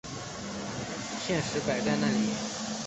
[1.23, 2.29] 现实摆在哪里！